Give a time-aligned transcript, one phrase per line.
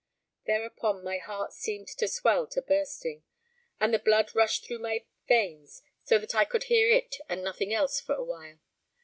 [0.47, 3.21] Thereupon my heart seemed to swell to bursting,
[3.79, 7.71] and the blood rushed through my veins so that I could hear it and nothing
[7.71, 8.57] else for a while.